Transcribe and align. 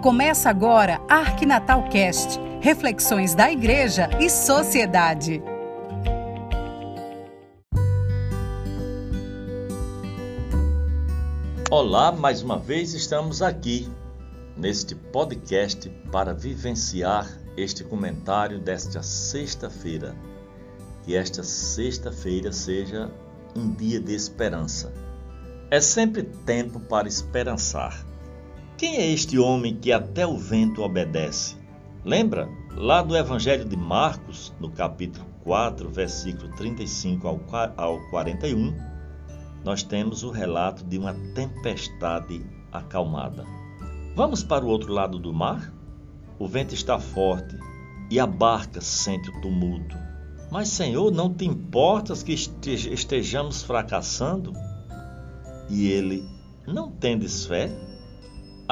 Começa 0.00 0.48
agora 0.48 0.98
Arquinatal 1.10 1.86
Cast, 1.90 2.40
reflexões 2.62 3.34
da 3.34 3.52
igreja 3.52 4.08
e 4.18 4.30
sociedade. 4.30 5.42
Olá, 11.70 12.10
mais 12.10 12.40
uma 12.40 12.58
vez 12.58 12.94
estamos 12.94 13.42
aqui 13.42 13.92
neste 14.56 14.94
podcast 14.94 15.90
para 16.10 16.32
vivenciar 16.32 17.28
este 17.54 17.84
comentário 17.84 18.58
desta 18.58 19.02
sexta-feira. 19.02 20.16
Que 21.04 21.14
esta 21.14 21.42
sexta-feira 21.42 22.52
seja 22.52 23.10
um 23.54 23.70
dia 23.70 24.00
de 24.00 24.14
esperança. 24.14 24.90
É 25.70 25.78
sempre 25.78 26.22
tempo 26.22 26.80
para 26.80 27.06
esperançar. 27.06 28.09
Quem 28.80 28.96
é 28.96 29.12
este 29.12 29.38
homem 29.38 29.76
que 29.76 29.92
até 29.92 30.26
o 30.26 30.38
vento 30.38 30.80
obedece? 30.80 31.54
Lembra? 32.02 32.48
Lá 32.74 33.02
do 33.02 33.14
Evangelho 33.14 33.66
de 33.66 33.76
Marcos, 33.76 34.54
no 34.58 34.70
capítulo 34.70 35.26
4, 35.44 35.90
versículo 35.90 36.50
35 36.56 37.28
ao 37.76 38.00
41, 38.08 38.74
nós 39.62 39.82
temos 39.82 40.22
o 40.22 40.30
relato 40.30 40.82
de 40.82 40.96
uma 40.96 41.12
tempestade 41.34 42.42
acalmada. 42.72 43.44
Vamos 44.16 44.42
para 44.42 44.64
o 44.64 44.68
outro 44.68 44.94
lado 44.94 45.18
do 45.18 45.30
mar? 45.30 45.70
O 46.38 46.48
vento 46.48 46.72
está 46.72 46.98
forte 46.98 47.58
e 48.10 48.18
a 48.18 48.26
barca 48.26 48.80
sente 48.80 49.28
o 49.28 49.40
tumulto. 49.42 49.94
Mas, 50.50 50.68
Senhor, 50.68 51.12
não 51.12 51.34
te 51.34 51.44
importas 51.44 52.22
que 52.22 52.32
estejamos 52.32 53.62
fracassando? 53.62 54.54
E 55.68 55.86
ele, 55.86 56.26
não 56.66 56.90
tendes 56.90 57.44
fé? 57.44 57.89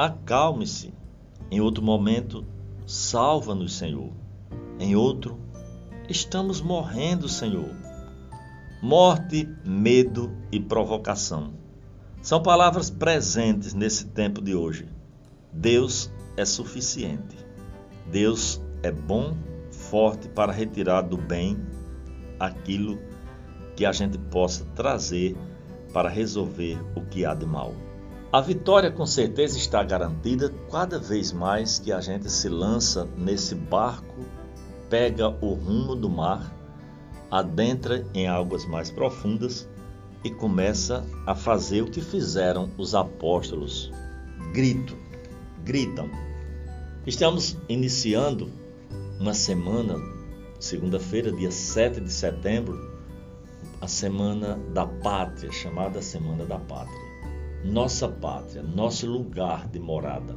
Acalme-se. 0.05 0.93
Em 1.51 1.59
outro 1.59 1.83
momento, 1.83 2.45
salva-nos, 2.85 3.75
Senhor. 3.75 4.13
Em 4.79 4.95
outro, 4.95 5.37
estamos 6.07 6.61
morrendo, 6.61 7.27
Senhor. 7.27 7.75
Morte, 8.81 9.45
medo 9.65 10.31
e 10.53 10.59
provocação. 10.59 11.53
São 12.21 12.41
palavras 12.41 12.89
presentes 12.89 13.73
nesse 13.73 14.05
tempo 14.05 14.41
de 14.41 14.55
hoje. 14.55 14.87
Deus 15.51 16.09
é 16.37 16.45
suficiente. 16.45 17.35
Deus 18.09 18.61
é 18.81 18.91
bom, 18.93 19.35
forte 19.69 20.29
para 20.29 20.53
retirar 20.53 21.01
do 21.01 21.17
bem 21.17 21.57
aquilo 22.39 22.97
que 23.75 23.85
a 23.85 23.91
gente 23.91 24.17
possa 24.17 24.63
trazer 24.75 25.35
para 25.91 26.07
resolver 26.07 26.77
o 26.95 27.01
que 27.01 27.25
há 27.25 27.33
de 27.33 27.45
mal. 27.45 27.73
A 28.31 28.41
vitória 28.41 28.91
com 28.91 29.07
certeza 29.07 29.57
está 29.57 29.81
garantida 29.81 30.53
cada 30.71 30.99
vez 30.99 31.31
mais 31.31 31.79
que 31.79 31.91
a 31.91 31.99
gente 31.99 32.29
se 32.29 32.47
lança 32.47 33.09
nesse 33.17 33.55
barco, 33.55 34.23
pega 34.87 35.29
o 35.41 35.55
rumo 35.55 35.95
do 35.95 36.07
mar, 36.07 36.53
adentra 37.31 38.05
em 38.13 38.27
águas 38.27 38.67
mais 38.67 38.91
profundas 38.91 39.67
e 40.23 40.29
começa 40.29 41.03
a 41.25 41.33
fazer 41.33 41.81
o 41.81 41.89
que 41.89 42.01
fizeram 42.01 42.69
os 42.77 42.93
apóstolos. 42.93 43.91
Grito, 44.53 44.95
gritam. 45.65 46.07
Estamos 47.07 47.57
iniciando 47.67 48.51
uma 49.19 49.33
semana, 49.33 49.95
segunda-feira, 50.59 51.31
dia 51.31 51.49
7 51.49 51.99
de 51.99 52.13
setembro, 52.13 52.77
a 53.81 53.87
Semana 53.87 54.59
da 54.71 54.85
Pátria, 54.85 55.51
chamada 55.51 55.99
Semana 55.99 56.45
da 56.45 56.59
Pátria 56.59 57.08
nossa 57.63 58.07
pátria, 58.07 58.63
nosso 58.63 59.07
lugar 59.07 59.67
de 59.67 59.79
morada. 59.79 60.35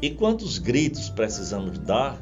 E 0.00 0.10
quantos 0.10 0.58
gritos 0.58 1.08
precisamos 1.08 1.78
dar 1.78 2.20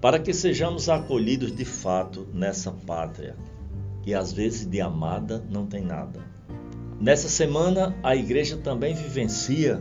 para 0.00 0.18
que 0.18 0.32
sejamos 0.32 0.88
acolhidos 0.88 1.54
de 1.54 1.64
fato 1.64 2.26
nessa 2.32 2.70
pátria, 2.70 3.36
que 4.02 4.14
às 4.14 4.32
vezes 4.32 4.66
de 4.66 4.80
amada 4.80 5.44
não 5.50 5.66
tem 5.66 5.82
nada. 5.82 6.20
Nessa 7.00 7.28
semana, 7.28 7.96
a 8.02 8.16
igreja 8.16 8.56
também 8.56 8.94
vivencia 8.94 9.78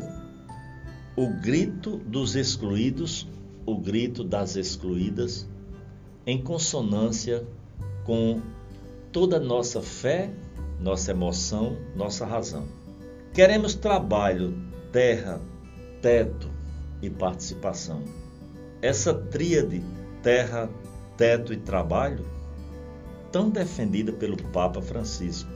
o 1.15 1.27
grito 1.29 1.97
dos 1.97 2.35
excluídos, 2.35 3.27
o 3.65 3.75
grito 3.75 4.23
das 4.23 4.55
excluídas, 4.55 5.49
em 6.25 6.41
consonância 6.41 7.43
com 8.05 8.39
toda 9.11 9.37
a 9.37 9.39
nossa 9.39 9.81
fé, 9.81 10.31
nossa 10.79 11.09
emoção, 11.11 11.75
nossa 11.95 12.23
razão. 12.23 12.67
Queremos 13.37 13.75
trabalho, 13.75 14.57
terra, 14.91 15.39
teto 16.01 16.49
e 17.03 17.07
participação. 17.07 18.03
Essa 18.81 19.13
tríade, 19.13 19.83
terra, 20.23 20.67
teto 21.15 21.53
e 21.53 21.57
trabalho, 21.57 22.25
tão 23.31 23.51
defendida 23.51 24.11
pelo 24.11 24.37
Papa 24.51 24.81
Francisco, 24.81 25.51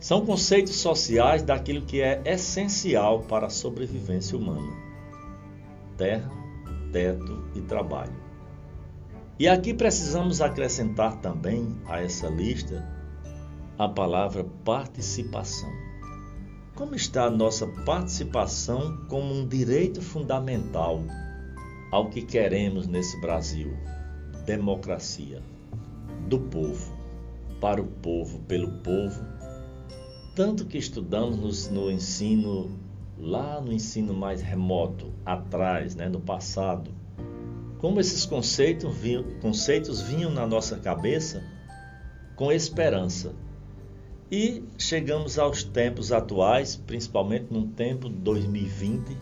são 0.00 0.24
conceitos 0.24 0.76
sociais 0.76 1.42
daquilo 1.42 1.84
que 1.84 2.00
é 2.00 2.22
essencial 2.24 3.20
para 3.24 3.48
a 3.48 3.50
sobrevivência 3.50 4.38
humana: 4.38 4.72
terra, 5.98 6.30
teto 6.92 7.44
e 7.54 7.60
trabalho. 7.60 8.16
E 9.38 9.46
aqui 9.46 9.74
precisamos 9.74 10.40
acrescentar 10.40 11.20
também 11.20 11.78
a 11.88 12.00
essa 12.00 12.26
lista 12.28 12.88
a 13.78 13.86
palavra 13.86 14.46
participação. 14.64 15.87
Como 16.78 16.94
está 16.94 17.24
a 17.24 17.30
nossa 17.30 17.66
participação 17.66 18.98
como 19.08 19.34
um 19.34 19.48
direito 19.48 20.00
fundamental 20.00 21.02
ao 21.90 22.08
que 22.08 22.22
queremos 22.22 22.86
nesse 22.86 23.20
Brasil? 23.20 23.76
Democracia. 24.46 25.42
Do 26.28 26.38
povo, 26.38 26.96
para 27.60 27.82
o 27.82 27.84
povo, 27.84 28.38
pelo 28.46 28.70
povo. 28.74 29.24
Tanto 30.36 30.66
que 30.66 30.78
estudamos 30.78 31.68
no, 31.68 31.90
ensino, 31.90 32.70
lá 33.18 33.60
no 33.60 33.72
ensino 33.72 34.14
mais 34.14 34.40
remoto, 34.40 35.12
atrás, 35.26 35.96
né, 35.96 36.08
no 36.08 36.20
passado, 36.20 36.92
como 37.78 37.98
esses 37.98 38.24
conceitos 38.24 38.94
conceitos 39.42 40.00
vinham 40.00 40.30
na 40.30 40.46
nossa 40.46 40.78
cabeça 40.78 41.42
com 42.36 42.52
esperança 42.52 43.34
e 44.30 44.62
chegamos 44.76 45.38
aos 45.38 45.62
tempos 45.62 46.12
atuais, 46.12 46.76
principalmente 46.76 47.46
num 47.50 47.66
tempo 47.66 48.10
de 48.10 48.16
2020, 48.16 49.16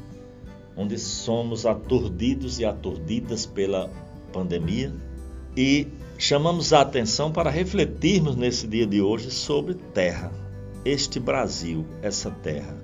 onde 0.76 0.98
somos 0.98 1.64
aturdidos 1.64 2.58
e 2.58 2.64
aturdidas 2.64 3.46
pela 3.46 3.88
pandemia 4.32 4.92
e 5.56 5.86
chamamos 6.18 6.72
a 6.72 6.80
atenção 6.80 7.30
para 7.30 7.50
refletirmos 7.50 8.34
nesse 8.36 8.66
dia 8.66 8.86
de 8.86 9.00
hoje 9.00 9.30
sobre 9.30 9.74
terra, 9.74 10.32
este 10.84 11.20
Brasil, 11.20 11.86
essa 12.02 12.30
terra. 12.30 12.76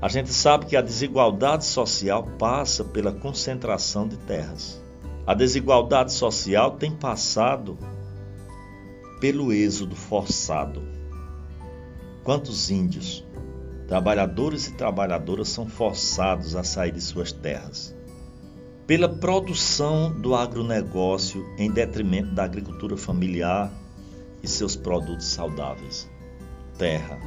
A 0.00 0.08
gente 0.08 0.32
sabe 0.32 0.64
que 0.64 0.76
a 0.76 0.80
desigualdade 0.80 1.66
social 1.66 2.24
passa 2.38 2.82
pela 2.82 3.12
concentração 3.12 4.08
de 4.08 4.16
terras. 4.16 4.82
A 5.26 5.34
desigualdade 5.34 6.10
social 6.10 6.72
tem 6.72 6.90
passado 6.90 7.76
pelo 9.20 9.52
êxodo 9.52 9.94
forçado 9.94 10.99
Quantos 12.22 12.70
índios, 12.70 13.24
trabalhadores 13.88 14.68
e 14.68 14.74
trabalhadoras 14.74 15.48
são 15.48 15.66
forçados 15.66 16.54
a 16.54 16.62
sair 16.62 16.92
de 16.92 17.00
suas 17.00 17.32
terras? 17.32 17.96
Pela 18.86 19.08
produção 19.08 20.12
do 20.20 20.34
agronegócio 20.34 21.46
em 21.56 21.70
detrimento 21.70 22.34
da 22.34 22.44
agricultura 22.44 22.96
familiar 22.96 23.72
e 24.42 24.48
seus 24.48 24.76
produtos 24.76 25.26
saudáveis. 25.26 26.10
Terra. 26.76 27.18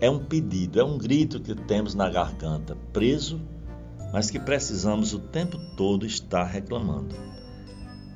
É 0.00 0.10
um 0.10 0.24
pedido, 0.24 0.80
é 0.80 0.84
um 0.84 0.98
grito 0.98 1.40
que 1.40 1.54
temos 1.54 1.94
na 1.94 2.08
garganta, 2.08 2.76
preso, 2.92 3.40
mas 4.12 4.30
que 4.30 4.40
precisamos 4.40 5.12
o 5.12 5.18
tempo 5.18 5.58
todo 5.76 6.06
estar 6.06 6.44
reclamando. 6.44 7.14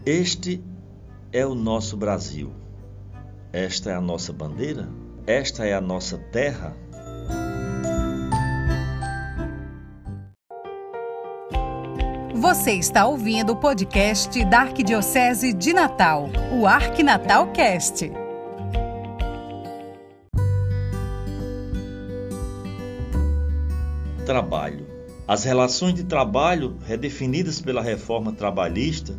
Este 0.05 0.63
é 1.33 1.47
o 1.47 1.55
nosso 1.55 1.97
Brasil. 1.97 2.53
Esta 3.53 3.91
é 3.91 3.95
a 3.95 4.01
nossa 4.01 4.33
bandeira? 4.33 4.89
Esta 5.27 5.65
é 5.65 5.73
a 5.73 5.81
nossa 5.81 6.19
terra? 6.19 6.77
Você 12.35 12.73
está 12.73 13.07
ouvindo 13.07 13.53
o 13.53 13.57
podcast 13.57 14.45
da 14.47 14.63
Arquidiocese 14.63 15.53
de 15.53 15.73
Natal, 15.73 16.29
o 16.53 16.67
Arquinatal 16.67 17.53
Cast. 17.53 18.11
Trabalho. 24.27 24.89
As 25.29 25.45
relações 25.45 25.95
de 25.95 26.03
trabalho 26.03 26.79
redefinidas 26.85 27.61
pela 27.61 27.81
reforma 27.81 28.33
trabalhista 28.33 29.17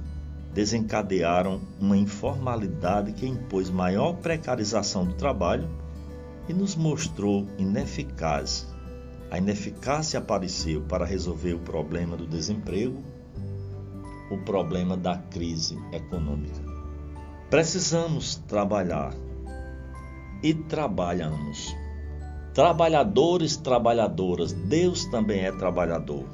desencadearam 0.53 1.61
uma 1.79 1.95
informalidade 1.95 3.13
que 3.13 3.25
impôs 3.25 3.69
maior 3.69 4.17
precarização 4.17 5.05
do 5.05 5.13
trabalho 5.13 5.81
e 6.47 6.53
nos 6.53 6.75
mostrou 6.75 7.47
ineficaz 7.57 8.73
a 9.33 9.39
ineficácia 9.39 10.19
apareceu 10.19 10.83
para 10.83 11.03
resolver 11.03 11.55
o 11.55 11.59
problema 11.59 12.15
do 12.15 12.27
desemprego, 12.27 13.03
o 14.29 14.37
problema 14.37 14.95
da 14.95 15.17
crise 15.17 15.75
econômica. 15.91 16.61
Precisamos 17.49 18.35
trabalhar 18.35 19.11
e 20.43 20.53
trabalhamos. 20.53 21.75
Trabalhadores, 22.53 23.57
trabalhadoras, 23.57 24.53
Deus 24.53 25.05
também 25.05 25.45
é 25.45 25.51
trabalhador. 25.51 26.27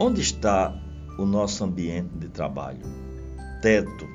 Onde 0.00 0.22
está 0.22 0.74
o 1.18 1.26
nosso 1.26 1.64
ambiente 1.64 2.16
de 2.16 2.30
trabalho? 2.30 2.86
Teto. 3.60 4.08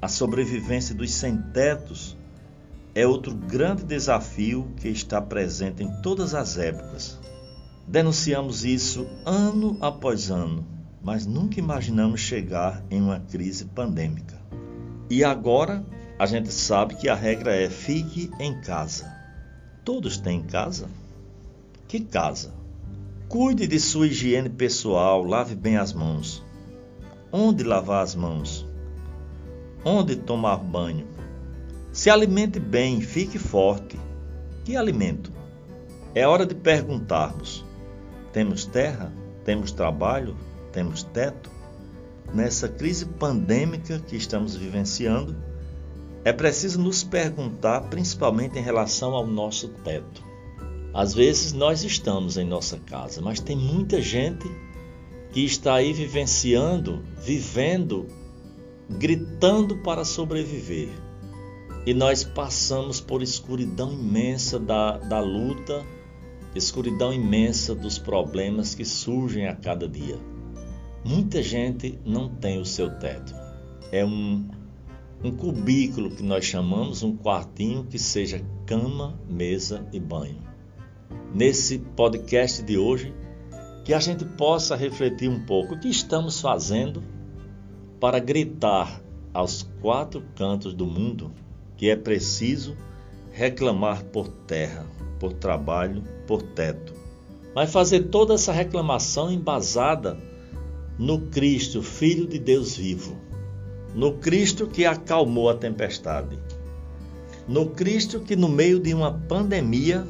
A 0.00 0.08
sobrevivência 0.08 0.94
dos 0.94 1.12
sem-tetos 1.12 2.16
é 2.94 3.06
outro 3.06 3.34
grande 3.34 3.84
desafio 3.84 4.72
que 4.76 4.88
está 4.88 5.20
presente 5.20 5.82
em 5.82 6.02
todas 6.02 6.34
as 6.34 6.58
épocas. 6.58 7.18
Denunciamos 7.86 8.64
isso 8.64 9.06
ano 9.24 9.76
após 9.80 10.30
ano, 10.30 10.64
mas 11.02 11.26
nunca 11.26 11.58
imaginamos 11.58 12.20
chegar 12.20 12.84
em 12.90 13.00
uma 13.00 13.20
crise 13.20 13.64
pandêmica. 13.64 14.38
E 15.08 15.24
agora 15.24 15.84
a 16.18 16.26
gente 16.26 16.52
sabe 16.52 16.94
que 16.94 17.08
a 17.08 17.14
regra 17.14 17.54
é 17.54 17.68
fique 17.68 18.30
em 18.38 18.60
casa. 18.60 19.10
Todos 19.84 20.18
têm 20.18 20.42
casa? 20.42 20.88
Que 21.88 22.00
casa? 22.00 22.52
Cuide 23.28 23.66
de 23.66 23.80
sua 23.80 24.08
higiene 24.08 24.48
pessoal, 24.48 25.24
lave 25.24 25.54
bem 25.54 25.76
as 25.76 25.92
mãos. 25.92 26.44
Onde 27.32 27.64
lavar 27.64 28.02
as 28.02 28.14
mãos? 28.14 28.66
Onde 29.84 30.16
tomar 30.16 30.58
banho? 30.58 31.06
Se 31.92 32.08
alimente 32.08 32.60
bem, 32.60 33.00
fique 33.00 33.38
forte. 33.38 33.98
Que 34.64 34.76
alimento? 34.76 35.32
É 36.14 36.26
hora 36.26 36.46
de 36.46 36.54
perguntarmos: 36.54 37.64
temos 38.32 38.64
terra? 38.64 39.12
Temos 39.44 39.72
trabalho? 39.72 40.36
Temos 40.72 41.02
teto? 41.02 41.50
Nessa 42.32 42.68
crise 42.68 43.06
pandêmica 43.06 43.98
que 43.98 44.16
estamos 44.16 44.54
vivenciando, 44.54 45.34
é 46.24 46.32
preciso 46.32 46.80
nos 46.80 47.02
perguntar, 47.02 47.80
principalmente 47.88 48.56
em 48.56 48.62
relação 48.62 49.14
ao 49.14 49.26
nosso 49.26 49.68
teto. 49.68 50.22
Às 50.94 51.12
vezes 51.12 51.52
nós 51.52 51.82
estamos 51.82 52.36
em 52.36 52.44
nossa 52.44 52.78
casa, 52.78 53.20
mas 53.20 53.40
tem 53.40 53.56
muita 53.56 54.00
gente 54.00 54.48
que 55.32 55.44
está 55.44 55.74
aí 55.74 55.92
vivenciando, 55.92 57.02
vivendo, 57.20 58.06
gritando 58.88 59.78
para 59.78 60.04
sobreviver. 60.04 60.90
E 61.86 61.94
nós 61.94 62.22
passamos 62.22 63.00
por 63.00 63.22
escuridão 63.22 63.92
imensa 63.92 64.58
da, 64.58 64.98
da 64.98 65.20
luta, 65.20 65.84
escuridão 66.54 67.12
imensa 67.12 67.74
dos 67.74 67.98
problemas 67.98 68.74
que 68.74 68.84
surgem 68.84 69.46
a 69.46 69.56
cada 69.56 69.88
dia. 69.88 70.18
Muita 71.04 71.42
gente 71.42 71.98
não 72.04 72.28
tem 72.28 72.60
o 72.60 72.64
seu 72.64 72.90
teto. 72.98 73.34
É 73.90 74.04
um 74.04 74.46
um 75.22 75.30
cubículo 75.30 76.10
que 76.10 76.22
nós 76.22 76.46
chamamos 76.46 77.02
um 77.02 77.14
quartinho 77.14 77.84
que 77.84 77.98
seja 77.98 78.42
cama, 78.64 79.20
mesa 79.28 79.86
e 79.92 80.00
banho. 80.00 80.42
Nesse 81.34 81.78
podcast 81.78 82.62
de 82.62 82.78
hoje, 82.78 83.14
que 83.84 83.92
a 83.92 84.00
gente 84.00 84.24
possa 84.24 84.74
refletir 84.74 85.28
um 85.28 85.44
pouco 85.44 85.74
o 85.74 85.78
que 85.78 85.88
estamos 85.88 86.40
fazendo 86.40 87.02
para 88.00 88.18
gritar 88.18 89.02
aos 89.32 89.62
quatro 89.82 90.22
cantos 90.34 90.72
do 90.72 90.86
mundo 90.86 91.30
que 91.80 91.88
é 91.88 91.96
preciso 91.96 92.76
reclamar 93.32 94.04
por 94.04 94.28
terra, 94.28 94.84
por 95.18 95.32
trabalho, 95.32 96.04
por 96.26 96.42
teto. 96.42 96.92
Mas 97.54 97.72
fazer 97.72 98.08
toda 98.10 98.34
essa 98.34 98.52
reclamação 98.52 99.32
embasada 99.32 100.18
no 100.98 101.22
Cristo, 101.28 101.82
Filho 101.82 102.26
de 102.26 102.38
Deus 102.38 102.76
vivo 102.76 103.16
no 103.94 104.12
Cristo 104.18 104.66
que 104.66 104.84
acalmou 104.84 105.48
a 105.48 105.54
tempestade, 105.54 106.38
no 107.48 107.70
Cristo 107.70 108.20
que, 108.20 108.36
no 108.36 108.46
meio 108.46 108.78
de 108.78 108.92
uma 108.92 109.12
pandemia, 109.12 110.06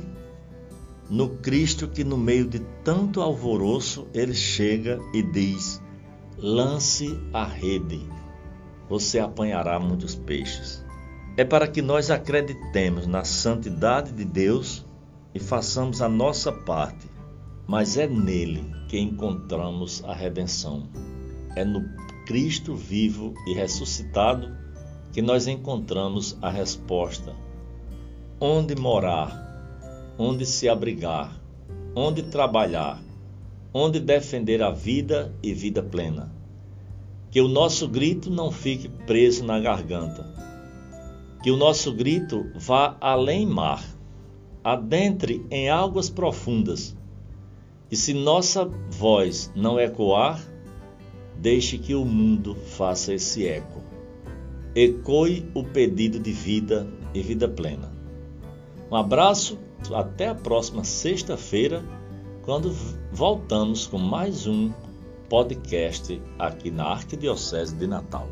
no 1.09 1.29
Cristo 1.37 1.87
que, 1.87 2.03
no 2.03 2.19
meio 2.19 2.49
de 2.49 2.59
tanto 2.83 3.23
alvoroço, 3.23 4.09
ele 4.13 4.35
chega 4.35 4.99
e 5.15 5.23
diz: 5.23 5.81
lance 6.37 7.17
a 7.33 7.45
rede, 7.45 8.05
você 8.89 9.21
apanhará 9.21 9.79
muitos 9.79 10.17
peixes. 10.17 10.90
É 11.41 11.45
para 11.45 11.67
que 11.67 11.81
nós 11.81 12.11
acreditemos 12.11 13.07
na 13.07 13.25
santidade 13.25 14.13
de 14.13 14.27
Deus 14.27 14.85
e 15.35 15.39
façamos 15.39 16.03
a 16.03 16.07
nossa 16.07 16.53
parte, 16.53 17.09
mas 17.67 17.97
é 17.97 18.07
nele 18.07 18.63
que 18.91 18.99
encontramos 18.99 20.05
a 20.05 20.13
redenção. 20.13 20.87
É 21.57 21.65
no 21.65 21.83
Cristo 22.27 22.77
vivo 22.77 23.33
e 23.47 23.55
ressuscitado 23.55 24.55
que 25.15 25.23
nós 25.23 25.47
encontramos 25.47 26.37
a 26.43 26.51
resposta: 26.51 27.35
onde 28.39 28.77
morar, 28.77 30.13
onde 30.19 30.45
se 30.45 30.69
abrigar, 30.69 31.41
onde 31.97 32.23
trabalhar, 32.25 33.03
onde 33.73 33.99
defender 33.99 34.63
a 34.63 34.71
vida 34.71 35.35
e 35.43 35.55
vida 35.55 35.83
plena. 35.83 36.31
Que 37.31 37.41
o 37.41 37.49
nosso 37.49 37.89
grito 37.89 38.29
não 38.29 38.53
fique 38.53 38.91
preso 38.91 39.43
na 39.43 39.59
garganta. 39.59 40.50
Que 41.43 41.51
o 41.51 41.57
nosso 41.57 41.93
grito 41.93 42.51
vá 42.55 42.97
além 43.01 43.47
mar, 43.47 43.85
adentre 44.63 45.45
em 45.51 45.71
águas 45.71 46.11
profundas. 46.11 46.97
E 47.91 47.97
se 47.97 48.13
nossa 48.13 48.65
voz 48.91 49.51
não 49.55 49.81
ecoar, 49.81 50.41
Deixe 51.41 51.79
que 51.79 51.95
o 51.95 52.05
mundo 52.05 52.55
faça 52.55 53.15
esse 53.15 53.49
eco. 53.49 53.81
Ecoe 54.75 55.51
o 55.55 55.65
pedido 55.65 56.21
de 56.21 56.31
vida 56.33 56.87
e 57.15 57.23
vida 57.23 57.49
plena. 57.49 57.91
Um 58.91 58.97
abraço, 58.97 59.59
até 59.95 60.29
a 60.29 60.35
próxima 60.35 60.85
sexta-feira, 60.85 61.83
quando 62.43 62.71
voltamos 63.11 63.87
com 63.87 63.97
mais 63.97 64.47
um 64.47 64.71
podcast 65.31 66.21
aqui 66.39 66.71
na 66.71 66.89
Arquidiocese 66.89 67.75
de 67.75 67.87
Natal. 67.87 68.29